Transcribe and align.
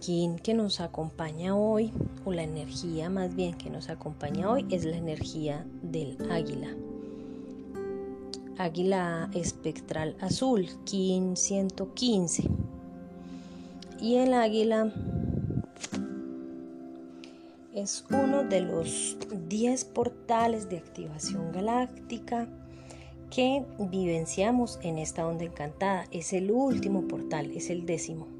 kin 0.00 0.38
que 0.38 0.54
nos 0.54 0.80
acompaña 0.80 1.56
hoy, 1.56 1.92
o 2.24 2.32
la 2.32 2.42
energía 2.42 3.10
más 3.10 3.34
bien 3.34 3.54
que 3.54 3.70
nos 3.70 3.88
acompaña 3.88 4.50
hoy, 4.50 4.66
es 4.70 4.84
la 4.84 4.96
energía 4.96 5.66
del 5.82 6.16
águila. 6.30 6.68
Águila 8.58 9.30
espectral 9.34 10.16
azul, 10.20 10.68
kin 10.84 11.36
115. 11.36 12.48
Y 14.00 14.16
el 14.16 14.34
águila 14.34 14.92
es 17.74 18.04
uno 18.10 18.44
de 18.44 18.62
los 18.62 19.18
10 19.48 19.84
portales 19.86 20.68
de 20.68 20.78
activación 20.78 21.52
galáctica 21.52 22.48
que 23.30 23.64
vivenciamos 23.78 24.78
en 24.82 24.98
esta 24.98 25.26
onda 25.26 25.44
encantada. 25.44 26.06
Es 26.10 26.32
el 26.32 26.50
último 26.50 27.02
portal, 27.02 27.50
es 27.50 27.68
el 27.68 27.84
décimo. 27.84 28.35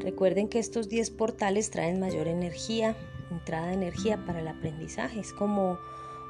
Recuerden 0.00 0.48
que 0.48 0.58
estos 0.58 0.88
10 0.88 1.10
portales 1.10 1.70
traen 1.70 2.00
mayor 2.00 2.28
energía, 2.28 2.96
entrada 3.30 3.68
de 3.68 3.74
energía 3.74 4.24
para 4.24 4.40
el 4.40 4.48
aprendizaje. 4.48 5.20
Es 5.20 5.32
como 5.32 5.78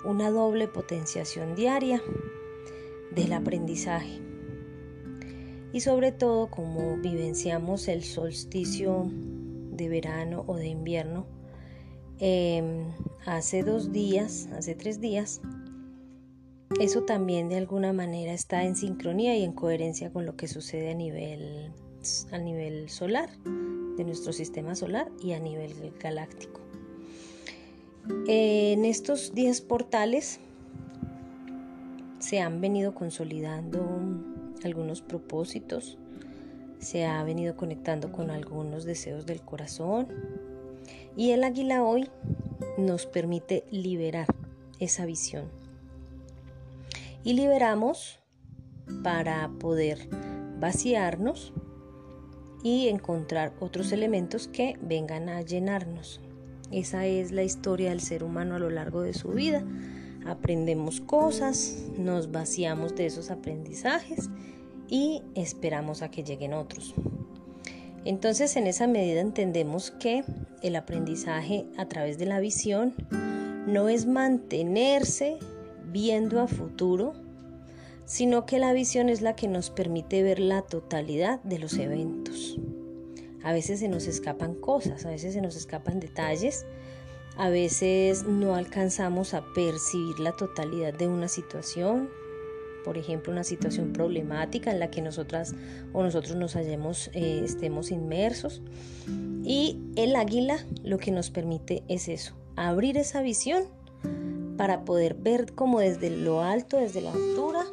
una 0.04 0.30
doble 0.30 0.68
potenciación 0.68 1.54
diaria 1.54 2.02
del 3.14 3.32
aprendizaje. 3.32 4.20
Y 5.72 5.80
sobre 5.80 6.12
todo 6.12 6.50
como 6.50 6.96
vivenciamos 6.98 7.88
el 7.88 8.04
solsticio 8.04 9.10
de 9.72 9.88
verano 9.88 10.44
o 10.46 10.56
de 10.56 10.68
invierno, 10.68 11.26
em, 12.20 12.86
hace 13.26 13.62
dos 13.64 13.90
días, 13.90 14.48
hace 14.56 14.74
tres 14.74 15.00
días, 15.00 15.40
eso 16.80 17.02
también 17.02 17.48
de 17.48 17.56
alguna 17.56 17.92
manera 17.92 18.32
está 18.32 18.64
en 18.64 18.76
sincronía 18.76 19.36
y 19.36 19.44
en 19.44 19.52
coherencia 19.52 20.12
con 20.12 20.26
lo 20.26 20.36
que 20.36 20.48
sucede 20.48 20.90
a 20.90 20.94
nivel 20.94 21.72
a 22.32 22.38
nivel 22.38 22.90
solar, 22.90 23.30
de 23.96 24.04
nuestro 24.04 24.32
sistema 24.32 24.74
solar 24.74 25.10
y 25.22 25.32
a 25.32 25.40
nivel 25.40 25.92
galáctico. 25.98 26.60
En 28.26 28.84
estos 28.84 29.34
10 29.34 29.62
portales 29.62 30.40
se 32.18 32.40
han 32.40 32.60
venido 32.60 32.94
consolidando 32.94 34.00
algunos 34.64 35.00
propósitos, 35.00 35.96
se 36.78 37.06
ha 37.06 37.22
venido 37.24 37.56
conectando 37.56 38.12
con 38.12 38.30
algunos 38.30 38.84
deseos 38.84 39.24
del 39.24 39.40
corazón 39.40 40.08
y 41.16 41.30
el 41.30 41.44
águila 41.44 41.82
hoy 41.82 42.10
nos 42.76 43.06
permite 43.06 43.64
liberar 43.70 44.26
esa 44.78 45.06
visión. 45.06 45.48
Y 47.22 47.32
liberamos 47.32 48.18
para 49.02 49.48
poder 49.58 50.08
vaciarnos 50.60 51.54
y 52.64 52.88
encontrar 52.88 53.52
otros 53.60 53.92
elementos 53.92 54.48
que 54.48 54.76
vengan 54.80 55.28
a 55.28 55.42
llenarnos. 55.42 56.20
Esa 56.72 57.06
es 57.06 57.30
la 57.30 57.44
historia 57.44 57.90
del 57.90 58.00
ser 58.00 58.24
humano 58.24 58.56
a 58.56 58.58
lo 58.58 58.70
largo 58.70 59.02
de 59.02 59.12
su 59.12 59.28
vida. 59.28 59.62
Aprendemos 60.26 61.02
cosas, 61.02 61.76
nos 61.98 62.32
vaciamos 62.32 62.96
de 62.96 63.06
esos 63.06 63.30
aprendizajes 63.30 64.30
y 64.88 65.22
esperamos 65.34 66.00
a 66.00 66.10
que 66.10 66.24
lleguen 66.24 66.54
otros. 66.54 66.94
Entonces 68.06 68.56
en 68.56 68.66
esa 68.66 68.86
medida 68.86 69.20
entendemos 69.20 69.90
que 69.90 70.24
el 70.62 70.76
aprendizaje 70.76 71.66
a 71.76 71.86
través 71.86 72.18
de 72.18 72.26
la 72.26 72.40
visión 72.40 72.94
no 73.66 73.90
es 73.90 74.06
mantenerse 74.06 75.38
viendo 75.92 76.40
a 76.40 76.48
futuro, 76.48 77.14
sino 78.04 78.46
que 78.46 78.58
la 78.58 78.72
visión 78.72 79.08
es 79.08 79.22
la 79.22 79.36
que 79.36 79.48
nos 79.48 79.70
permite 79.70 80.22
ver 80.22 80.38
la 80.38 80.62
totalidad 80.62 81.42
de 81.42 81.58
los 81.58 81.78
eventos. 81.78 82.58
A 83.42 83.52
veces 83.52 83.80
se 83.80 83.88
nos 83.88 84.06
escapan 84.06 84.54
cosas, 84.54 85.04
a 85.04 85.10
veces 85.10 85.34
se 85.34 85.40
nos 85.40 85.56
escapan 85.56 86.00
detalles, 86.00 86.66
a 87.36 87.48
veces 87.48 88.24
no 88.24 88.54
alcanzamos 88.54 89.34
a 89.34 89.44
percibir 89.54 90.18
la 90.20 90.32
totalidad 90.32 90.94
de 90.94 91.08
una 91.08 91.28
situación, 91.28 92.08
por 92.84 92.98
ejemplo, 92.98 93.32
una 93.32 93.44
situación 93.44 93.92
problemática 93.92 94.70
en 94.70 94.78
la 94.78 94.90
que 94.90 95.02
nosotras 95.02 95.54
o 95.92 96.02
nosotros 96.02 96.36
nos 96.36 96.54
hallemos, 96.54 97.10
eh, 97.14 97.40
estemos 97.44 97.90
inmersos. 97.90 98.62
Y 99.42 99.80
el 99.96 100.16
águila 100.16 100.64
lo 100.82 100.98
que 100.98 101.10
nos 101.10 101.30
permite 101.30 101.82
es 101.88 102.08
eso, 102.08 102.36
abrir 102.56 102.96
esa 102.96 103.22
visión 103.22 103.64
para 104.56 104.84
poder 104.84 105.14
ver 105.14 105.52
como 105.54 105.80
desde 105.80 106.10
lo 106.10 106.42
alto, 106.42 106.76
desde 106.76 107.00
la 107.00 107.12
altura, 107.12 107.64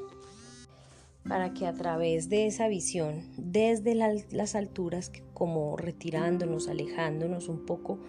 para 1.27 1.53
que 1.53 1.67
a 1.67 1.73
través 1.73 2.29
de 2.29 2.47
esa 2.47 2.67
visión, 2.67 3.23
desde 3.37 3.95
las 3.95 4.55
alturas, 4.55 5.11
como 5.33 5.77
retirándonos, 5.77 6.67
alejándonos 6.67 7.47
un 7.47 7.65
poco 7.65 7.99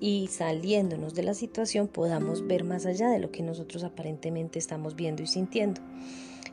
y 0.00 0.28
saliéndonos 0.28 1.14
de 1.14 1.22
la 1.22 1.34
situación, 1.34 1.88
podamos 1.88 2.46
ver 2.46 2.64
más 2.64 2.86
allá 2.86 3.08
de 3.08 3.18
lo 3.18 3.30
que 3.30 3.42
nosotros 3.42 3.84
aparentemente 3.84 4.58
estamos 4.58 4.96
viendo 4.96 5.22
y 5.22 5.26
sintiendo. 5.26 5.80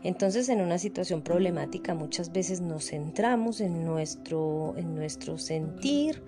Entonces, 0.04 0.48
en 0.50 0.62
una 0.62 0.78
situación 0.78 1.22
problemática 1.22 1.94
muchas 1.94 2.32
veces 2.32 2.62
nos 2.62 2.86
centramos 2.90 3.60
en 3.60 3.84
nuestro, 3.86 4.76
en 4.78 4.96
nuestro 4.96 5.38
sentir, 5.38 6.24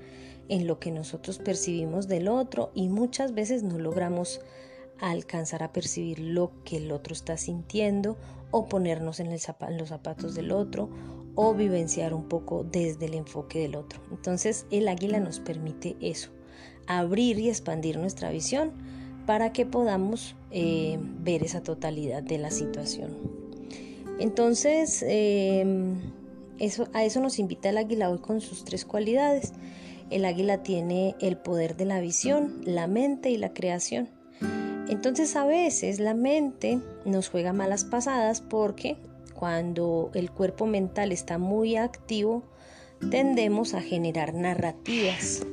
en 0.50 0.68
lo 0.68 0.80
que 0.80 0.92
nosotros 0.92 1.40
percibimos 1.40 2.08
del 2.08 2.28
otro 2.28 2.72
y 2.76 2.90
muchas 2.90 3.34
veces 3.34 3.64
no 3.64 3.80
logramos 3.80 4.42
alcanzar 5.02 5.64
a 5.64 5.74
percibir 5.74 6.20
lo 6.20 6.52
que 6.64 6.78
el 6.78 6.92
otro 6.92 7.14
está 7.14 7.36
sintiendo 7.36 8.18
o 8.52 8.68
ponernos 8.68 9.20
en, 9.20 9.32
los 9.32 9.90
zapatos 9.90 10.36
del 10.36 10.52
otro 10.52 10.90
o 11.36 11.54
vivenciar 11.54 12.14
un 12.14 12.26
poco 12.26 12.64
desde 12.64 13.06
el 13.06 13.16
enfoque 13.16 13.60
del 13.60 13.76
otro. 13.76 14.00
Entonces 14.12 14.66
el 14.70 14.88
águila 14.88 15.20
nos 15.20 15.40
permite 15.40 15.98
eso, 16.02 16.30
abrir 16.88 17.40
y 17.40 17.50
expandir 17.50 17.98
nuestra 17.98 18.30
visión 18.30 18.72
para 19.26 19.54
que 19.54 19.66
podamos 19.66 20.36
eh, 20.52 21.00
ver 21.00 21.44
esa 21.44 21.64
totalidad 21.64 22.22
de 22.22 22.38
la 22.38 22.52
situación. 22.52 23.18
Entonces, 24.20 25.04
em, 25.08 25.96
eso, 26.60 26.88
a 26.94 27.04
eso 27.06 27.22
nos 27.22 27.40
invita 27.40 27.70
el 27.70 27.78
águila 27.78 28.10
hoy 28.10 28.20
con 28.20 28.40
sus 28.40 28.66
tres 28.66 28.86
cualidades. 28.86 29.54
El 30.12 30.26
águila 30.26 30.62
tiene 30.62 31.16
el 31.22 31.38
poder 31.38 31.76
de 31.76 31.86
la 31.86 32.02
visión, 32.02 32.62
la 32.66 32.86
mente 32.86 33.32
y 33.32 33.38
la 33.38 33.54
creación. 33.54 34.10
Entonces 34.92 35.38
a 35.38 35.46
veces 35.46 36.02
la 36.02 36.14
mente 36.14 36.82
nos 37.06 37.30
juega 37.30 37.54
malas 37.54 37.86
pasadas 37.86 38.42
porque 38.42 38.98
cuando 39.34 40.12
el 40.14 40.30
cuerpo 40.30 40.66
mental 40.66 41.14
está 41.14 41.38
muy 41.38 41.78
activo, 41.78 42.44
tendemos 43.10 43.74
a 43.74 43.82
generar 43.82 44.34
narrativas. 44.34 45.44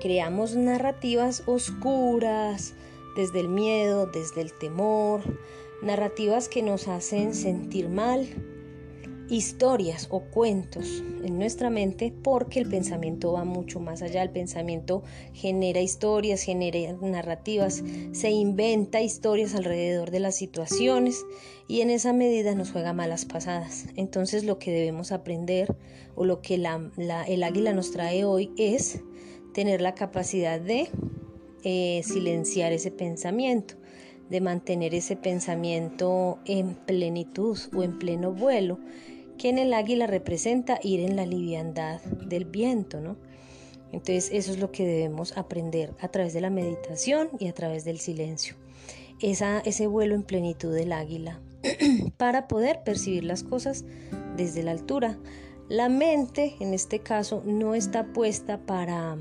Creamos 0.00 0.54
narrativas 0.54 1.42
oscuras, 1.46 2.74
desde 3.16 3.40
el 3.40 3.48
miedo, 3.48 4.06
desde 4.06 4.40
el 4.40 4.52
temor, 4.52 5.22
narrativas 5.82 6.48
que 6.48 6.62
nos 6.62 6.86
hacen 6.86 7.34
sentir 7.34 7.88
mal, 7.88 8.28
historias 9.30 10.08
o 10.10 10.20
cuentos 10.20 11.02
en 11.22 11.38
nuestra 11.38 11.70
mente 11.70 12.12
porque 12.22 12.60
el 12.60 12.68
pensamiento 12.68 13.32
va 13.32 13.44
mucho 13.44 13.80
más 13.80 14.02
allá. 14.02 14.22
El 14.22 14.30
pensamiento 14.30 15.02
genera 15.32 15.80
historias, 15.80 16.42
genera 16.42 16.92
narrativas, 17.00 17.82
se 18.12 18.30
inventa 18.30 19.00
historias 19.00 19.54
alrededor 19.54 20.10
de 20.10 20.20
las 20.20 20.36
situaciones 20.36 21.24
y 21.66 21.82
en 21.82 21.90
esa 21.90 22.12
medida 22.12 22.54
nos 22.54 22.70
juega 22.70 22.92
malas 22.92 23.24
pasadas. 23.24 23.86
Entonces 23.96 24.44
lo 24.44 24.58
que 24.58 24.72
debemos 24.72 25.12
aprender 25.12 25.76
o 26.14 26.24
lo 26.24 26.40
que 26.40 26.54
el 26.54 27.42
águila 27.42 27.72
nos 27.72 27.90
trae 27.90 28.24
hoy 28.24 28.50
es 28.56 29.02
tener 29.52 29.80
la 29.80 29.94
capacidad 29.94 30.60
de 30.60 30.88
eh, 31.64 32.02
silenciar 32.04 32.72
ese 32.72 32.90
pensamiento 32.90 33.74
de 34.30 34.40
mantener 34.40 34.94
ese 34.94 35.16
pensamiento 35.16 36.38
en 36.44 36.74
plenitud 36.74 37.58
o 37.74 37.82
en 37.82 37.98
pleno 37.98 38.32
vuelo 38.32 38.78
que 39.38 39.48
en 39.48 39.58
el 39.58 39.72
águila 39.72 40.06
representa 40.06 40.78
ir 40.82 41.00
en 41.00 41.16
la 41.16 41.24
liviandad 41.24 42.02
del 42.02 42.44
viento, 42.44 43.00
¿no? 43.00 43.16
Entonces 43.92 44.28
eso 44.32 44.52
es 44.52 44.58
lo 44.58 44.70
que 44.70 44.86
debemos 44.86 45.38
aprender 45.38 45.94
a 46.00 46.08
través 46.08 46.34
de 46.34 46.42
la 46.42 46.50
meditación 46.50 47.30
y 47.38 47.48
a 47.48 47.54
través 47.54 47.84
del 47.84 48.00
silencio. 48.00 48.56
Esa, 49.20 49.60
ese 49.60 49.86
vuelo 49.86 50.14
en 50.14 50.22
plenitud 50.22 50.74
del 50.74 50.92
águila 50.92 51.40
para 52.18 52.48
poder 52.48 52.82
percibir 52.84 53.24
las 53.24 53.42
cosas 53.42 53.84
desde 54.36 54.62
la 54.62 54.72
altura. 54.72 55.18
La 55.68 55.88
mente, 55.88 56.54
en 56.60 56.74
este 56.74 57.00
caso, 57.00 57.42
no 57.46 57.74
está 57.74 58.12
puesta 58.12 58.58
para, 58.58 59.16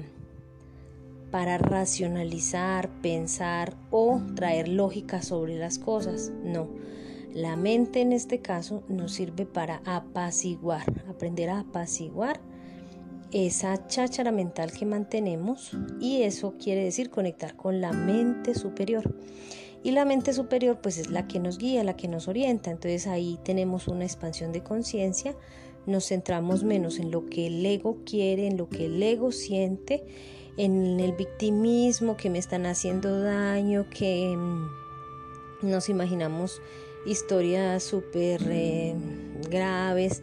para 1.31 1.57
racionalizar, 1.57 2.89
pensar 3.01 3.75
o 3.89 4.21
traer 4.35 4.67
lógica 4.67 5.21
sobre 5.21 5.57
las 5.57 5.79
cosas. 5.79 6.31
No 6.43 6.67
la 7.33 7.56
mente 7.56 8.01
en 8.01 8.13
este 8.13 8.39
caso 8.39 8.83
nos 8.88 9.13
sirve 9.13 9.45
para 9.45 9.81
apaciguar, 9.85 10.83
aprender 11.09 11.50
a 11.50 11.59
apaciguar 11.59 12.39
esa 13.31 13.88
cháchara 13.88 14.31
mental 14.31 14.71
que 14.71 14.85
mantenemos 14.85 15.71
y 16.00 16.21
eso 16.21 16.56
quiere 16.57 16.83
decir 16.83 17.09
conectar 17.09 17.56
con 17.56 17.81
la 17.81 17.91
mente 17.91 18.56
superior. 18.56 19.15
Y 19.83 19.91
la 19.91 20.06
mente 20.06 20.33
superior 20.33 20.79
pues 20.81 20.97
es 20.97 21.09
la 21.09 21.27
que 21.27 21.39
nos 21.39 21.57
guía, 21.57 21.83
la 21.83 21.95
que 21.95 22.07
nos 22.07 22.27
orienta. 22.27 22.71
Entonces 22.71 23.07
ahí 23.07 23.38
tenemos 23.44 23.88
una 23.88 24.06
expansión 24.06 24.51
de 24.51 24.63
conciencia 24.63 25.35
nos 25.88 26.06
centramos 26.06 26.63
menos 26.63 27.00
en 27.00 27.12
lo 27.12 27.25
que 27.27 27.47
el 27.47 27.65
ego 27.65 27.97
quiere, 28.06 28.45
en 28.45 28.57
lo 28.57 28.69
que 28.69 28.85
el 28.85 29.01
ego 29.01 29.31
siente, 29.31 30.03
en 30.57 31.00
el 31.00 31.13
victimismo, 31.13 32.18
que 32.18 32.29
me 32.29 32.38
están 32.38 32.65
haciendo 32.65 33.21
daño, 33.21 33.88
que 33.89 34.35
mm, 34.38 35.69
nos 35.69 35.88
imaginamos 35.88 36.62
historias 37.07 37.83
súper 37.83 38.42
eh, 38.50 38.95
graves 39.50 40.21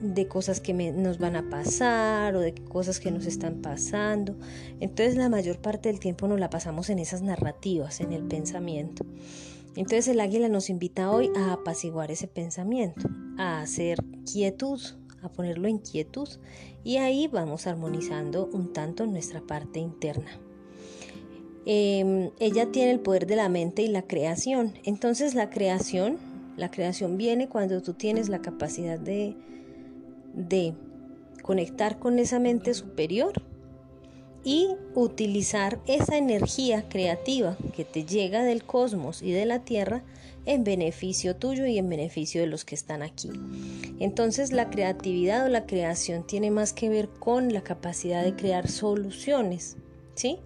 de 0.00 0.28
cosas 0.28 0.60
que 0.60 0.74
nos 0.74 1.18
van 1.18 1.36
a 1.36 1.48
pasar 1.48 2.36
o 2.36 2.40
de 2.40 2.54
cosas 2.54 3.00
que 3.00 3.10
nos 3.10 3.26
están 3.26 3.62
pasando. 3.62 4.36
Entonces 4.80 5.16
la 5.16 5.28
mayor 5.28 5.58
parte 5.58 5.88
del 5.88 6.00
tiempo 6.00 6.28
nos 6.28 6.38
la 6.38 6.50
pasamos 6.50 6.90
en 6.90 6.98
esas 6.98 7.22
narrativas, 7.22 8.00
en 8.00 8.12
el 8.12 8.24
pensamiento. 8.24 9.06
Entonces 9.74 10.08
el 10.08 10.20
águila 10.20 10.48
nos 10.48 10.70
invita 10.70 11.10
hoy 11.10 11.30
a 11.36 11.52
apaciguar 11.52 12.10
ese 12.10 12.28
pensamiento, 12.28 13.08
a 13.38 13.60
hacer 13.60 13.98
quietud, 14.30 14.80
a 15.22 15.28
ponerlo 15.28 15.68
en 15.68 15.78
quietud 15.78 16.28
y 16.84 16.96
ahí 16.98 17.28
vamos 17.28 17.66
armonizando 17.66 18.48
un 18.52 18.72
tanto 18.72 19.06
nuestra 19.06 19.40
parte 19.40 19.78
interna. 19.78 20.45
Em, 21.66 22.30
ella 22.38 22.70
tiene 22.72 22.92
el 22.92 23.00
poder 23.00 23.26
de 23.26 23.36
la 23.36 23.48
mente 23.48 23.82
y 23.82 23.88
la 23.88 24.02
creación. 24.02 24.74
Entonces 24.84 25.34
la 25.34 25.50
creación, 25.50 26.16
la 26.56 26.70
creación 26.70 27.18
viene 27.18 27.48
cuando 27.48 27.82
tú 27.82 27.92
tienes 27.92 28.28
la 28.28 28.40
capacidad 28.40 28.98
de 28.98 29.36
de 30.36 30.74
conectar 31.42 31.98
con 31.98 32.18
esa 32.18 32.38
mente 32.38 32.74
superior 32.74 33.42
y 34.44 34.68
utilizar 34.94 35.80
esa 35.86 36.16
energía 36.16 36.88
creativa 36.88 37.56
que 37.74 37.84
te 37.84 38.04
llega 38.04 38.44
del 38.44 38.62
cosmos 38.62 39.22
y 39.22 39.32
de 39.32 39.46
la 39.46 39.64
tierra 39.64 40.04
en 40.44 40.62
beneficio 40.62 41.34
tuyo 41.34 41.66
y 41.66 41.78
en 41.78 41.88
beneficio 41.88 42.40
de 42.40 42.46
los 42.46 42.64
que 42.64 42.76
están 42.76 43.02
aquí. 43.02 43.30
Entonces 43.98 44.52
la 44.52 44.70
creatividad 44.70 45.46
o 45.46 45.48
la 45.48 45.66
creación 45.66 46.24
tiene 46.24 46.52
más 46.52 46.72
que 46.72 46.88
ver 46.88 47.08
con 47.08 47.52
la 47.52 47.62
capacidad 47.62 48.22
de 48.22 48.36
crear 48.36 48.68
soluciones, 48.68 49.76
¿sí? 50.14 50.38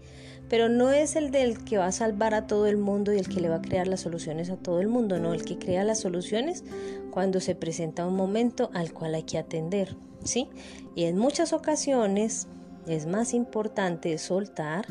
Pero 0.51 0.69
no 0.69 0.91
es 0.91 1.15
el 1.15 1.31
del 1.31 1.65
que 1.65 1.79
va 1.79 1.87
a 1.87 1.93
salvar 1.93 2.35
a 2.35 2.49
todo 2.49 2.67
el 2.67 2.77
mundo 2.77 3.15
y 3.15 3.19
el 3.19 3.29
que 3.29 3.41
le 3.41 3.49
va 3.49 3.57
a 3.57 3.63
crear 3.63 3.87
las 3.87 4.01
soluciones 4.01 4.51
a 4.51 4.57
todo 4.57 4.81
el 4.81 4.89
mundo, 4.89 5.19
no, 5.21 5.33
el 5.33 5.45
que 5.45 5.59
crea 5.59 5.85
las 5.85 6.01
soluciones 6.01 6.65
cuando 7.13 7.39
se 7.39 7.55
presenta 7.55 8.05
un 8.05 8.17
momento 8.17 8.69
al 8.75 8.93
cual 8.93 9.15
hay 9.15 9.23
que 9.23 9.39
atender, 9.39 9.97
¿sí? 10.25 10.49
Y 10.97 11.05
en 11.05 11.17
muchas 11.17 11.53
ocasiones 11.53 12.49
es 12.89 13.07
más 13.07 13.33
importante 13.33 14.19
soltar, 14.19 14.87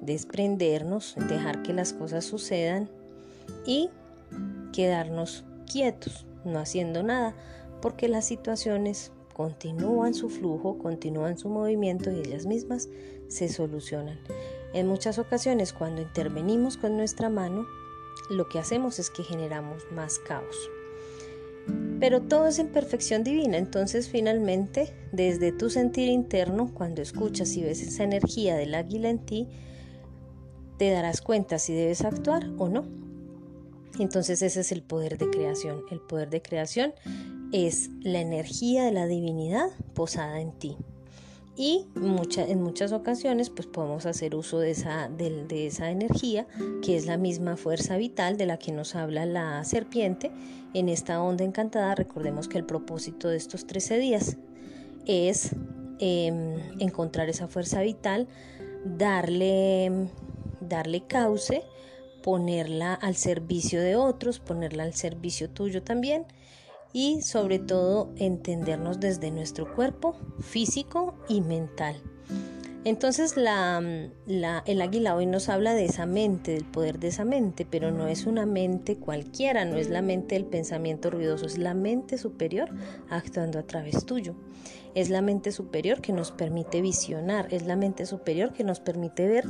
desprendernos, 0.00 1.16
dejar 1.28 1.62
que 1.62 1.72
las 1.72 1.92
cosas 1.92 2.24
sucedan 2.24 2.88
y 3.66 3.90
quedarnos 4.72 5.44
quietos, 5.70 6.24
no 6.44 6.60
haciendo 6.60 7.02
nada, 7.02 7.34
porque 7.80 8.08
las 8.08 8.26
situaciones 8.26 9.10
continúan 9.34 10.14
su 10.14 10.28
flujo, 10.28 10.78
continúan 10.78 11.36
su 11.36 11.48
movimiento 11.48 12.12
y 12.12 12.20
ellas 12.20 12.46
mismas 12.46 12.88
se 13.28 13.48
solucionan. 13.48 14.18
En 14.74 14.86
muchas 14.86 15.18
ocasiones 15.18 15.72
cuando 15.72 16.00
intervenimos 16.00 16.76
con 16.76 16.96
nuestra 16.96 17.28
mano, 17.28 17.66
lo 18.30 18.48
que 18.48 18.58
hacemos 18.58 18.98
es 18.98 19.10
que 19.10 19.22
generamos 19.22 19.82
más 19.92 20.18
caos. 20.18 20.70
Pero 22.00 22.22
todo 22.22 22.46
es 22.46 22.58
en 22.58 22.68
perfección 22.68 23.22
divina, 23.22 23.58
entonces 23.58 24.08
finalmente, 24.08 24.92
desde 25.12 25.52
tu 25.52 25.70
sentir 25.70 26.08
interno, 26.08 26.72
cuando 26.74 27.02
escuchas 27.02 27.54
y 27.56 27.62
ves 27.62 27.82
esa 27.82 28.04
energía 28.04 28.56
del 28.56 28.74
águila 28.74 29.10
en 29.10 29.24
ti, 29.24 29.48
te 30.78 30.90
darás 30.90 31.20
cuenta 31.20 31.58
si 31.58 31.74
debes 31.74 32.02
actuar 32.02 32.50
o 32.58 32.68
no. 32.68 32.86
Entonces 33.98 34.42
ese 34.42 34.60
es 34.60 34.72
el 34.72 34.82
poder 34.82 35.18
de 35.18 35.28
creación. 35.28 35.82
El 35.90 36.00
poder 36.00 36.30
de 36.30 36.42
creación 36.42 36.94
es 37.52 37.90
la 38.00 38.20
energía 38.20 38.84
de 38.84 38.92
la 38.92 39.06
divinidad 39.06 39.68
posada 39.94 40.40
en 40.40 40.52
ti 40.58 40.78
y 41.54 41.86
en 41.94 42.62
muchas 42.62 42.92
ocasiones 42.92 43.50
pues 43.50 43.66
podemos 43.66 44.06
hacer 44.06 44.34
uso 44.34 44.58
de 44.58 44.70
esa, 44.70 45.08
de, 45.08 45.66
esa 45.66 45.90
energía 45.90 46.46
que 46.82 46.96
es 46.96 47.04
la 47.04 47.18
misma 47.18 47.56
fuerza 47.56 47.96
vital 47.98 48.38
de 48.38 48.46
la 48.46 48.58
que 48.58 48.72
nos 48.72 48.94
habla 48.94 49.26
la 49.26 49.62
serpiente 49.64 50.30
en 50.72 50.88
esta 50.88 51.22
onda 51.22 51.44
encantada. 51.44 51.94
Recordemos 51.94 52.48
que 52.48 52.56
el 52.56 52.64
propósito 52.64 53.28
de 53.28 53.36
estos 53.36 53.66
13 53.66 53.98
días 53.98 54.38
es 55.06 55.50
em, 55.98 56.54
encontrar 56.80 57.28
esa 57.28 57.48
fuerza 57.48 57.82
vital 57.82 58.28
darle 58.84 60.08
darle 60.60 61.06
cauce 61.06 61.62
ponerla 62.22 62.94
al 62.94 63.16
servicio 63.16 63.80
de 63.80 63.96
otros 63.96 64.38
ponerla 64.40 64.84
al 64.84 64.94
servicio 64.94 65.50
tuyo 65.50 65.82
también 65.82 66.24
y 66.92 67.22
sobre 67.22 67.58
todo 67.58 68.12
entendernos 68.16 69.00
desde 69.00 69.30
nuestro 69.30 69.72
cuerpo 69.74 70.16
físico 70.40 71.14
y 71.28 71.40
mental. 71.40 72.00
Entonces 72.84 73.36
el 73.36 74.82
águila 74.82 75.14
hoy 75.14 75.26
nos 75.26 75.48
habla 75.48 75.72
de 75.72 75.84
esa 75.84 76.04
mente, 76.04 76.52
del 76.52 76.64
poder 76.64 76.98
de 76.98 77.08
esa 77.08 77.24
mente, 77.24 77.64
pero 77.64 77.92
no 77.92 78.08
es 78.08 78.26
una 78.26 78.44
mente 78.44 78.96
cualquiera, 78.96 79.64
no 79.64 79.76
es 79.76 79.88
la 79.88 80.02
mente 80.02 80.34
del 80.34 80.46
pensamiento 80.46 81.08
ruidoso, 81.08 81.46
es 81.46 81.58
la 81.58 81.74
mente 81.74 82.18
superior 82.18 82.70
actuando 83.08 83.60
a 83.60 83.62
través 83.62 84.04
tuyo. 84.04 84.34
Es 84.96 85.10
la 85.10 85.22
mente 85.22 85.52
superior 85.52 86.00
que 86.00 86.12
nos 86.12 86.32
permite 86.32 86.82
visionar, 86.82 87.46
es 87.54 87.64
la 87.66 87.76
mente 87.76 88.04
superior 88.04 88.52
que 88.52 88.64
nos 88.64 88.80
permite 88.80 89.28
ver 89.28 89.44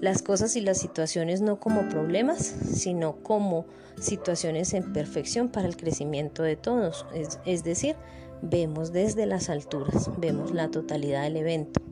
las 0.00 0.22
cosas 0.22 0.56
y 0.56 0.62
las 0.62 0.78
situaciones 0.78 1.42
no 1.42 1.60
como 1.60 1.90
problemas, 1.90 2.38
sino 2.38 3.16
como 3.22 3.66
situaciones 4.00 4.72
en 4.72 4.94
perfección 4.94 5.50
para 5.50 5.68
el 5.68 5.76
crecimiento 5.76 6.42
de 6.42 6.56
todos. 6.56 7.06
Es 7.44 7.64
decir, 7.64 7.96
vemos 8.40 8.92
desde 8.92 9.26
las 9.26 9.50
alturas, 9.50 10.10
vemos 10.18 10.52
la 10.52 10.70
totalidad 10.70 11.24
del 11.24 11.36
evento. 11.36 11.87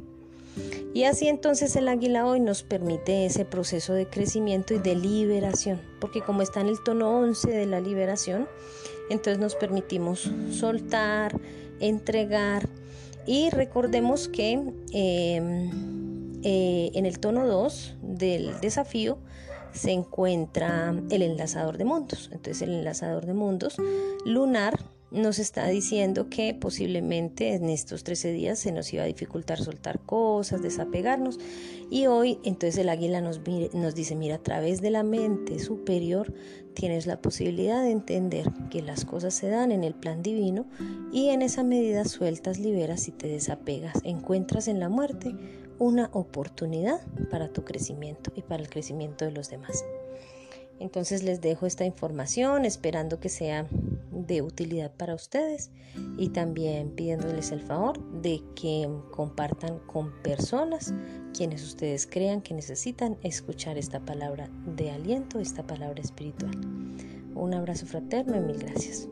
Y 0.97 1.05
así 1.05 1.29
entonces 1.29 1.77
el 1.77 1.89
águila 1.89 2.25
hoy 2.25 2.41
nos 2.41 2.63
permite 2.63 3.27
ese 3.27 3.45
proceso 3.45 3.93
de 3.93 4.07
crecimiento 4.07 4.73
y 4.73 4.79
de 4.79 4.95
liberación, 4.95 5.79
porque 6.01 6.23
como 6.23 6.41
está 6.41 6.63
en 6.63 6.69
el 6.69 6.83
tono 6.83 7.11
11 7.19 7.51
de 7.51 7.67
la 7.67 7.81
liberación, 7.81 8.49
entonces 9.11 9.39
nos 9.39 9.57
permitimos 9.57 10.31
soltar, 10.51 11.39
entregar 11.81 12.67
y 13.27 13.51
recordemos 13.51 14.29
que 14.29 14.53
em, 14.93 16.41
eh, 16.43 16.91
en 16.95 17.05
el 17.05 17.19
tono 17.19 17.47
2 17.47 17.97
del 18.01 18.59
desafío 18.63 19.19
se 19.75 19.91
encuentra 19.91 20.95
el 21.11 21.21
enlazador 21.21 21.77
de 21.77 21.85
mundos. 21.85 22.31
Entonces 22.33 22.63
el 22.63 22.71
enlazador 22.73 23.27
de 23.27 23.35
mundos 23.35 23.77
lunar 24.25 24.81
nos 25.17 25.39
está 25.39 25.67
diciendo 25.69 26.29
que 26.29 26.55
posiblemente 26.55 27.55
en 27.55 27.69
estos 27.69 28.05
13 28.05 28.33
días 28.33 28.59
se 28.59 28.73
nos 28.73 28.93
iba 28.93 29.03
a 29.03 29.07
dificultar 29.07 29.59
soltar 29.59 30.01
cosas, 30.01 30.63
desapegarnos. 30.63 31.39
Y 31.91 32.07
hoy 32.07 32.39
entonces 32.45 32.79
el 32.79 32.89
águila 32.89 33.21
nos, 33.21 33.41
nos 33.73 33.95
dice, 33.95 34.15
mira, 34.15 34.37
a 34.37 34.43
través 34.43 34.81
de 34.81 34.91
la 34.91 35.03
mente 35.03 35.59
superior 35.59 36.33
tienes 36.75 37.07
la 37.07 37.21
posibilidad 37.21 37.83
de 37.83 37.91
entender 37.91 38.53
que 38.71 38.83
las 38.83 39.05
cosas 39.05 39.35
se 39.35 39.49
dan 39.49 39.73
en 39.73 39.83
el 39.83 39.95
plan 39.95 40.23
divino 40.23 40.67
y 41.13 41.31
en 41.31 41.43
esa 41.43 41.63
medida 41.63 42.05
sueltas, 42.05 42.59
liberas 42.59 43.09
y 43.09 43.13
te 43.13 43.29
desapegas. 43.29 44.01
Encuentras 44.05 44.69
en 44.69 44.81
la 44.81 44.89
muerte 44.89 45.35
una 45.79 46.11
oportunidad 46.13 47.01
para 47.31 47.49
tu 47.53 47.65
crecimiento 47.65 48.33
y 48.35 48.43
para 48.43 48.63
el 48.63 48.69
crecimiento 48.69 49.25
de 49.25 49.33
los 49.33 49.51
demás. 49.51 49.85
Entonces 50.79 51.23
les 51.23 51.41
dejo 51.41 51.67
esta 51.67 51.85
información 51.85 52.65
esperando 52.65 53.19
que 53.19 53.29
sea 53.29 53.67
de 54.11 54.43
utilidad 54.43 54.93
para 54.95 55.15
ustedes 55.15 55.71
y 56.17 56.29
también 56.31 56.91
pidiéndoles 56.91 57.53
el 57.53 57.61
favor 57.61 57.99
de 58.23 58.43
que 58.55 58.89
compartan 59.11 59.79
con 59.87 60.13
personas 60.23 60.93
quienes 61.35 61.63
ustedes 61.65 62.07
crean 62.07 62.43
que 62.43 62.55
necesitan 62.55 63.19
escuchar 63.23 63.79
esta 63.79 64.01
palabra 64.01 64.49
de 64.77 64.91
aliento, 64.91 65.39
esta 65.41 65.67
palabra 65.67 66.01
espiritual. 66.01 66.57
Un 67.35 67.55
abrazo 67.55 67.87
fraterno 67.87 68.37
y 68.37 68.41
mil 68.41 68.59
gracias. 68.59 69.09